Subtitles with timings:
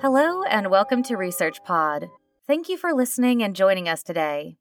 [0.00, 2.08] Hello, and welcome to Research Pod.
[2.46, 4.56] Thank you for listening and joining us today.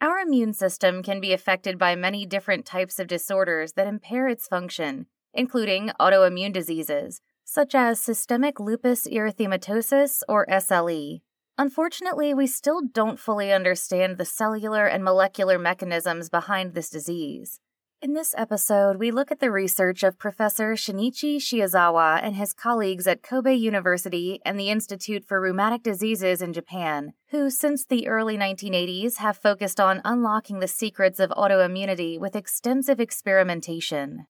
[0.00, 4.46] Our immune system can be affected by many different types of disorders that impair its
[4.46, 11.22] function, including autoimmune diseases, such as systemic lupus erythematosus or SLE.
[11.58, 17.58] Unfortunately, we still don't fully understand the cellular and molecular mechanisms behind this disease.
[18.00, 23.08] In this episode, we look at the research of Professor Shinichi Shiozawa and his colleagues
[23.08, 28.38] at Kobe University and the Institute for Rheumatic Diseases in Japan, who since the early
[28.38, 34.26] 1980s have focused on unlocking the secrets of autoimmunity with extensive experimentation.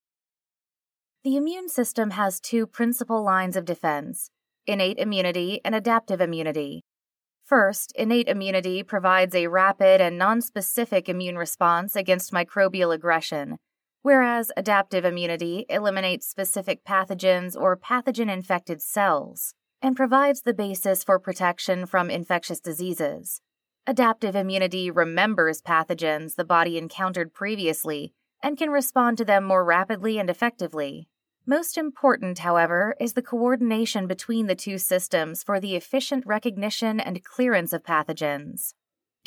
[1.22, 4.30] The immune system has two principal lines of defense
[4.66, 6.84] innate immunity and adaptive immunity.
[7.48, 13.56] First, innate immunity provides a rapid and nonspecific immune response against microbial aggression,
[14.02, 21.18] whereas adaptive immunity eliminates specific pathogens or pathogen infected cells and provides the basis for
[21.18, 23.40] protection from infectious diseases.
[23.86, 30.18] Adaptive immunity remembers pathogens the body encountered previously and can respond to them more rapidly
[30.18, 31.08] and effectively.
[31.46, 37.24] Most important, however, is the coordination between the two systems for the efficient recognition and
[37.24, 38.74] clearance of pathogens.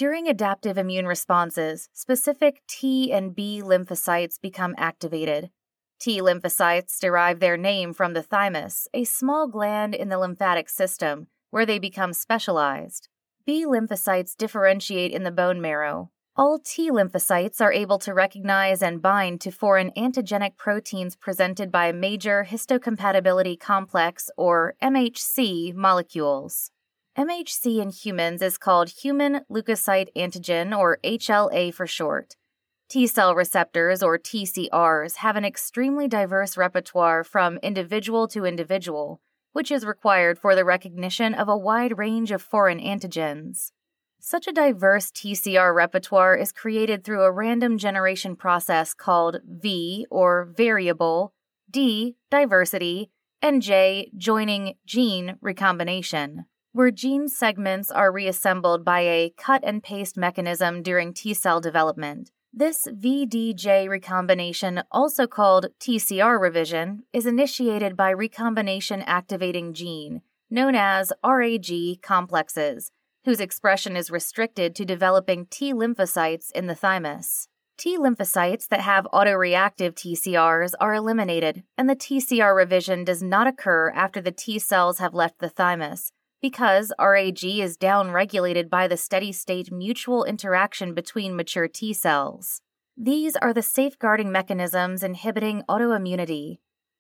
[0.02, 5.52] During adaptive immune responses, specific T and B lymphocytes become activated.
[6.00, 11.28] T lymphocytes derive their name from the thymus, a small gland in the lymphatic system,
[11.52, 13.10] where they become specialized.
[13.46, 19.04] B lymphocytes differentiate in the bone marrow, all T lymphocytes are able to recognize and
[19.04, 26.72] bind to foreign antigenic proteins presented by major histocompatibility complex or MHC molecules.
[27.18, 32.38] MHC in humans is called human leukocyte antigen or HLA for short.
[32.88, 39.20] T cell receptors or TCRs have an extremely diverse repertoire from individual to individual,
[39.52, 43.72] which is required for the recognition of a wide range of foreign antigens.
[44.22, 50.54] Such a diverse TCR repertoire is created through a random generation process called V, or
[50.56, 51.34] variable,
[51.70, 53.10] D, diversity,
[53.42, 60.18] and J, joining gene recombination, where gene segments are reassembled by a cut and paste
[60.18, 62.32] mechanism during T cell development.
[62.54, 71.14] This VDJ recombination, also called TCR revision, is initiated by recombination activating gene, known as
[71.24, 72.92] RAG complexes
[73.26, 77.48] whose expression is restricted to developing T lymphocytes in the thymus.
[77.78, 83.92] T lymphocytes that have autoreactive TCRs are eliminated, and the TCR revision does not occur
[83.92, 86.12] after the T cells have left the thymus,
[86.42, 92.62] because RAG is downregulated by the steady state mutual interaction between mature T cells.
[92.98, 96.58] These are the safeguarding mechanisms inhibiting autoimmunity.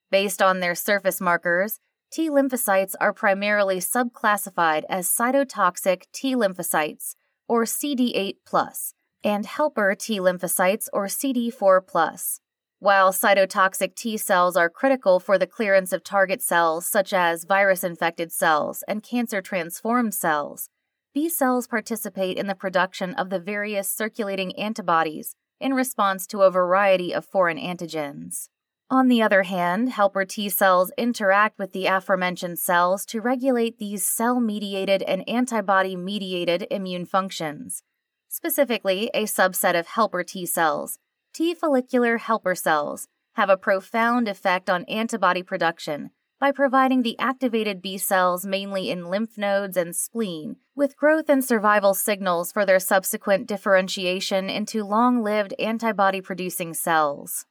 [0.09, 1.79] Based on their surface markers,
[2.11, 7.15] T lymphocytes are primarily subclassified as cytotoxic T lymphocytes,
[7.47, 12.39] or CD8, and helper T lymphocytes, or CD4.
[12.81, 17.83] While cytotoxic T cells are critical for the clearance of target cells such as virus
[17.83, 20.67] infected cells and cancer transformed cells,
[21.13, 26.49] B cells participate in the production of the various circulating antibodies in response to a
[26.49, 28.47] variety of foreign antigens.
[28.89, 34.03] On the other hand, helper T cells interact with the aforementioned cells to regulate these
[34.03, 37.83] cell mediated and antibody mediated immune functions.
[38.27, 40.97] Specifically, a subset of helper T cells,
[41.33, 46.11] T follicular helper cells, have a profound effect on antibody production
[46.41, 51.41] by providing the activated B cells mainly in lymph nodes and spleen with growth and
[51.41, 57.45] survival signals for their subsequent differentiation into long lived antibody producing cells.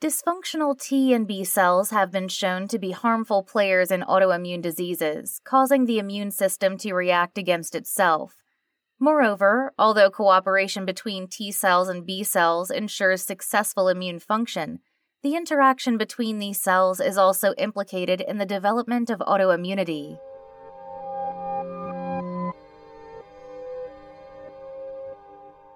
[0.00, 5.42] Dysfunctional T and B cells have been shown to be harmful players in autoimmune diseases,
[5.44, 8.45] causing the immune system to react against itself.
[8.98, 14.78] Moreover, although cooperation between T cells and B cells ensures successful immune function,
[15.22, 20.18] the interaction between these cells is also implicated in the development of autoimmunity.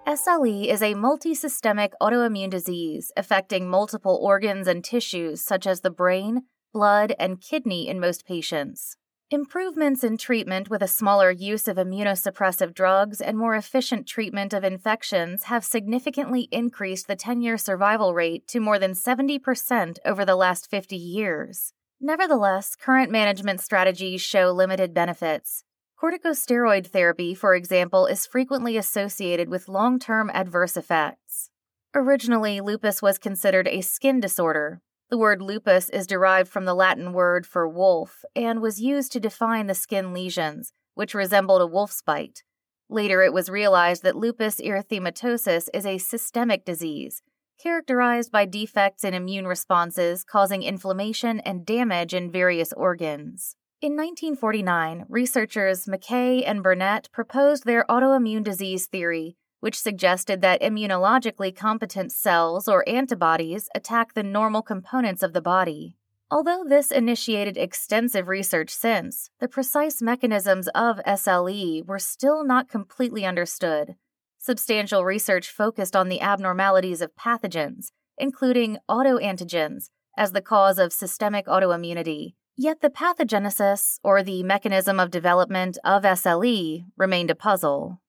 [0.07, 6.43] SLE is a multisystemic autoimmune disease affecting multiple organs and tissues such as the brain,
[6.73, 8.97] blood, and kidney in most patients.
[9.33, 14.65] Improvements in treatment with a smaller use of immunosuppressive drugs and more efficient treatment of
[14.65, 20.35] infections have significantly increased the 10 year survival rate to more than 70% over the
[20.35, 21.73] last 50 years.
[22.01, 25.63] Nevertheless, current management strategies show limited benefits.
[26.03, 31.51] Corticosteroid therapy, for example, is frequently associated with long term adverse effects.
[31.95, 34.81] Originally, lupus was considered a skin disorder,
[35.11, 39.21] The word lupus is derived from the Latin word for wolf and was used to
[39.21, 42.45] define the skin lesions, which resembled a wolf's bite.
[42.89, 47.23] Later, it was realized that lupus erythematosus is a systemic disease
[47.61, 53.55] characterized by defects in immune responses causing inflammation and damage in various organs.
[53.83, 61.55] In 1949, researchers McKay and Burnett proposed their autoimmune disease theory, which suggested that immunologically
[61.55, 65.97] competent cells or antibodies attack the normal components of the body.
[66.31, 73.25] Although this initiated extensive research since, the precise mechanisms of SLE were still not completely
[73.25, 73.97] understood.
[74.39, 81.47] Substantial research focused on the abnormalities of pathogens, including autoantigens, as the cause of systemic
[81.47, 82.35] autoimmunity.
[82.57, 88.00] Yet the pathogenesis, or the mechanism of development of SLE, remained a puzzle.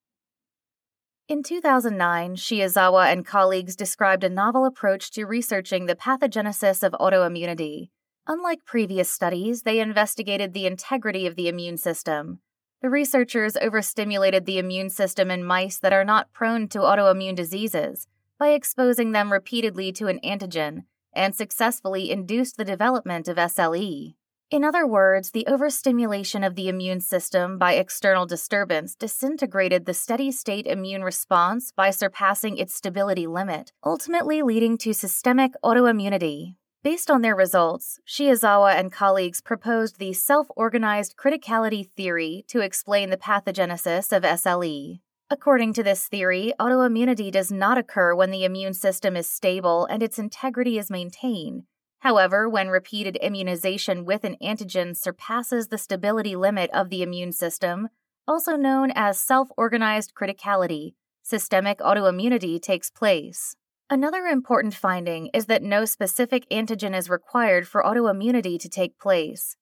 [1.32, 7.88] In 2009, Shiozawa and colleagues described a novel approach to researching the pathogenesis of autoimmunity.
[8.28, 12.40] Unlike previous studies, they investigated the integrity of the immune system,
[12.82, 18.08] the researchers overstimulated the immune system in mice that are not prone to autoimmune diseases
[18.38, 20.84] by exposing them repeatedly to an antigen
[21.14, 24.16] and successfully induced the development of SLE.
[24.52, 30.30] In other words, the overstimulation of the immune system by external disturbance disintegrated the steady
[30.30, 36.56] state immune response by surpassing its stability limit, ultimately leading to systemic autoimmunity.
[36.84, 43.10] Based on their results, Shiozawa and colleagues proposed the self organized criticality theory to explain
[43.10, 45.00] the pathogenesis of SLE.
[45.30, 50.04] According to this theory, autoimmunity does not occur when the immune system is stable and
[50.04, 51.64] its integrity is maintained.
[52.02, 57.90] However, when repeated immunization with an antigen surpasses the stability limit of the immune system,
[58.28, 63.56] also known as self organized criticality, systemic autoimmunity takes place.
[63.88, 69.56] Another important finding is that no specific antigen is required for autoimmunity to take place.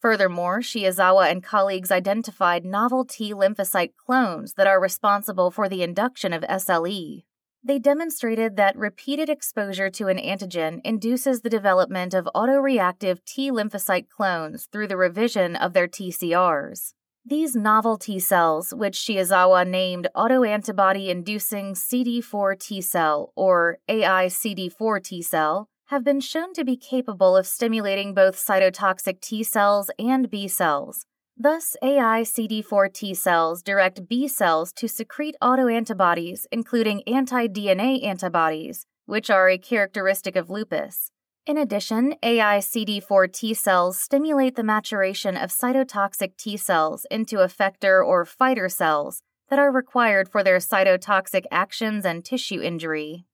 [0.00, 6.32] Furthermore, Shiozawa and colleagues identified novel T lymphocyte clones that are responsible for the induction
[6.32, 7.22] of SLE.
[7.66, 14.10] They demonstrated that repeated exposure to an antigen induces the development of autoreactive T lymphocyte
[14.10, 16.92] clones through the revision of their TCRs.
[17.24, 25.22] These novel T cells, which Shiozawa named autoantibody inducing CD4 T cell or AICD4 T
[25.22, 30.48] cell, have been shown to be capable of stimulating both cytotoxic T cells and B
[30.48, 31.06] cells.
[31.36, 39.30] Thus, AICD4 T cells direct B cells to secrete autoantibodies, including anti DNA antibodies, which
[39.30, 41.10] are a characteristic of lupus.
[41.44, 48.24] In addition, AICD4 T cells stimulate the maturation of cytotoxic T cells into effector or
[48.24, 49.20] fighter cells
[49.50, 53.26] that are required for their cytotoxic actions and tissue injury.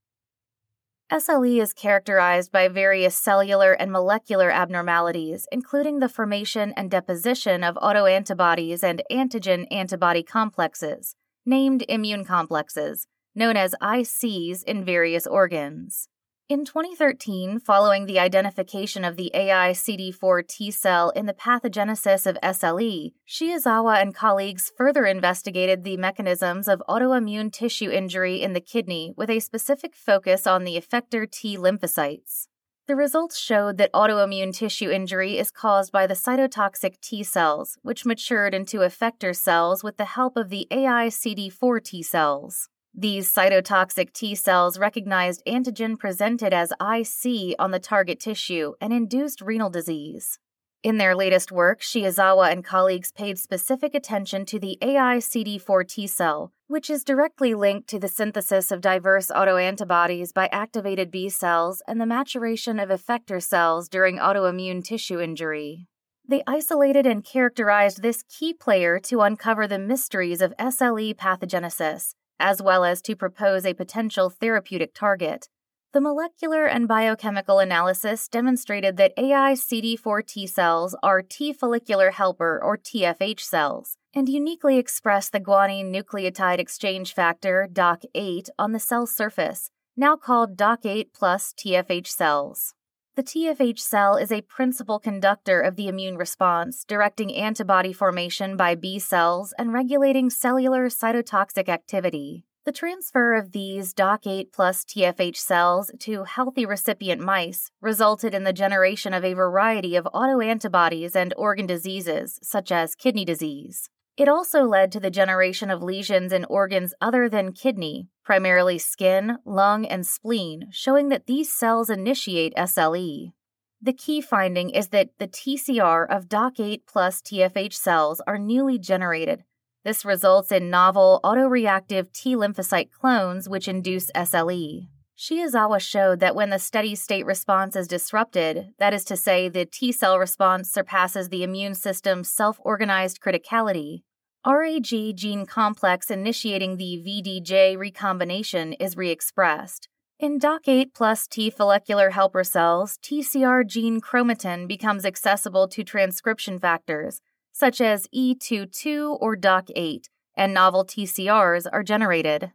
[1.13, 7.75] SLE is characterized by various cellular and molecular abnormalities, including the formation and deposition of
[7.75, 16.07] autoantibodies and antigen antibody complexes, named immune complexes, known as ICs in various organs.
[16.51, 23.13] In 2013, following the identification of the AICD4 T cell in the pathogenesis of SLE,
[23.25, 29.31] Shiozawa and colleagues further investigated the mechanisms of autoimmune tissue injury in the kidney with
[29.31, 32.49] a specific focus on the effector T lymphocytes.
[32.89, 38.05] The results showed that autoimmune tissue injury is caused by the cytotoxic T cells, which
[38.05, 42.69] matured into effector cells with the help of the AICD4 T cells.
[42.95, 49.41] These cytotoxic T cells recognized antigen presented as IC on the target tissue and induced
[49.41, 50.39] renal disease.
[50.83, 56.53] In their latest work, Shiozawa and colleagues paid specific attention to the AICD4 T cell,
[56.67, 62.01] which is directly linked to the synthesis of diverse autoantibodies by activated B cells and
[62.01, 65.87] the maturation of effector cells during autoimmune tissue injury.
[66.27, 72.61] They isolated and characterized this key player to uncover the mysteries of SLE pathogenesis as
[72.61, 75.49] well as to propose a potential therapeutic target.
[75.93, 82.79] The molecular and biochemical analysis demonstrated that AICD4 T cells are T follicular helper or
[82.79, 89.71] TFH cells and uniquely express the guanine nucleotide exchange factor DOC8 on the cell surface,
[89.97, 92.75] now called DOC8 plus TFH cells.
[93.21, 98.75] The TFH cell is a principal conductor of the immune response, directing antibody formation by
[98.75, 102.47] B cells and regulating cellular cytotoxic activity.
[102.65, 108.55] The transfer of these DOCK8 plus TFH cells to healthy recipient mice resulted in the
[108.55, 113.91] generation of a variety of autoantibodies and organ diseases, such as kidney disease.
[114.21, 119.39] It also led to the generation of lesions in organs other than kidney, primarily skin,
[119.47, 123.33] lung, and spleen, showing that these cells initiate SLE.
[123.81, 129.45] The key finding is that the TCR of DOC8 plus TFH cells are newly generated.
[129.87, 134.89] This results in novel autoreactive T lymphocyte clones which induce SLE.
[135.17, 139.65] Shiozawa showed that when the steady state response is disrupted, that is to say, the
[139.65, 144.03] T cell response surpasses the immune system's self organized criticality,
[144.47, 149.87] RAG gene complex initiating the VDJ recombination is re expressed.
[150.19, 157.21] In DOC8 plus T follicular helper cells, TCR gene chromatin becomes accessible to transcription factors,
[157.53, 160.05] such as E22 or DOC8,
[160.35, 162.53] and novel TCRs are generated.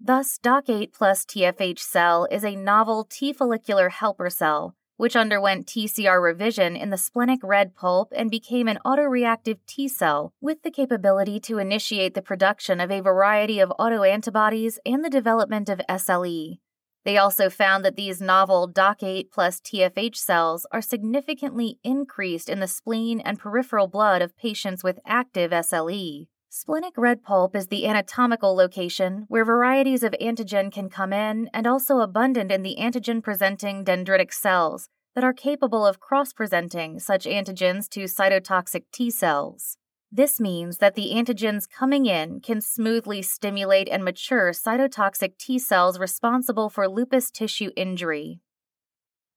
[0.00, 6.22] Thus, DOC8 plus TFH cell is a novel T follicular helper cell, which underwent TCR
[6.22, 11.40] revision in the splenic red pulp and became an autoreactive T cell with the capability
[11.40, 16.58] to initiate the production of a variety of autoantibodies and the development of SLE.
[17.06, 22.68] They also found that these novel DOC8 plus TFH cells are significantly increased in the
[22.68, 26.26] spleen and peripheral blood of patients with active SLE.
[26.52, 31.64] Splenic red pulp is the anatomical location where varieties of antigen can come in and
[31.64, 37.24] also abundant in the antigen presenting dendritic cells that are capable of cross presenting such
[37.24, 39.76] antigens to cytotoxic T cells.
[40.10, 46.00] This means that the antigens coming in can smoothly stimulate and mature cytotoxic T cells
[46.00, 48.40] responsible for lupus tissue injury.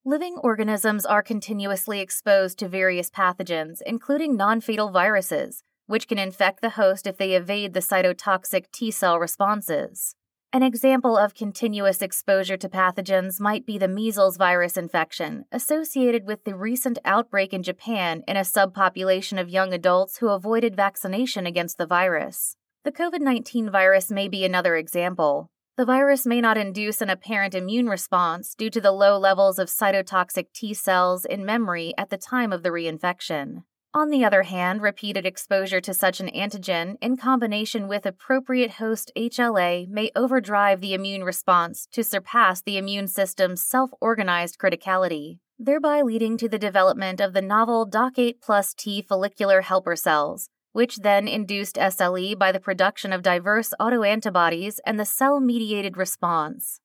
[0.04, 6.62] Living organisms are continuously exposed to various pathogens, including non fatal viruses which can infect
[6.62, 10.16] the host if they evade the cytotoxic T cell responses.
[10.56, 16.44] An example of continuous exposure to pathogens might be the measles virus infection, associated with
[16.44, 21.80] the recent outbreak in Japan in a subpopulation of young adults who avoided vaccination against
[21.80, 22.56] the virus.
[22.84, 25.50] The COVID 19 virus may be another example.
[25.76, 29.70] The virus may not induce an apparent immune response due to the low levels of
[29.70, 33.64] cytotoxic T cells in memory at the time of the reinfection.
[33.96, 39.12] On the other hand, repeated exposure to such an antigen in combination with appropriate host
[39.16, 46.02] HLA may overdrive the immune response to surpass the immune system's self organized criticality, thereby
[46.02, 51.28] leading to the development of the novel DOC8 plus T follicular helper cells, which then
[51.28, 56.80] induced SLE by the production of diverse autoantibodies and the cell mediated response.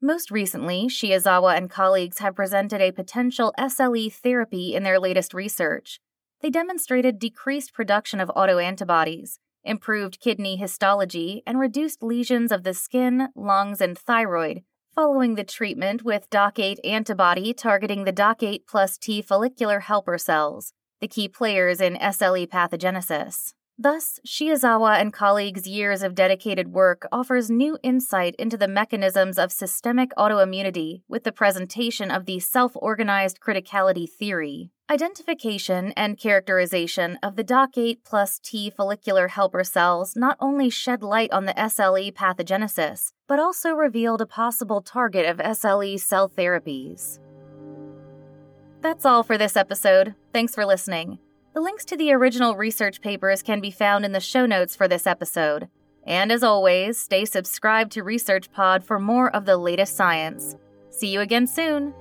[0.00, 5.98] Most recently, Shiozawa and colleagues have presented a potential SLE therapy in their latest research
[6.42, 13.28] they demonstrated decreased production of autoantibodies, improved kidney histology, and reduced lesions of the skin,
[13.34, 14.62] lungs, and thyroid
[14.94, 21.08] following the treatment with DOC8 antibody targeting the DOC8 plus T follicular helper cells, the
[21.08, 23.54] key players in SLE pathogenesis.
[23.78, 29.50] Thus, Shiozawa and colleagues' years of dedicated work offers new insight into the mechanisms of
[29.50, 34.70] systemic autoimmunity with the presentation of the self-organized criticality theory.
[34.90, 41.32] Identification and characterization of the DOC8 plus T follicular helper cells not only shed light
[41.32, 47.18] on the SLE pathogenesis, but also revealed a possible target of SLE cell therapies.
[48.82, 50.14] That's all for this episode.
[50.32, 51.18] Thanks for listening.
[51.54, 54.88] The links to the original research papers can be found in the show notes for
[54.88, 55.68] this episode.
[56.04, 60.56] And as always, stay subscribed to Research Pod for more of the latest science.
[60.90, 61.94] See you again soon!